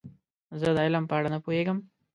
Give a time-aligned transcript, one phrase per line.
[0.59, 1.77] زه د علم په اړه نه پوهیږم.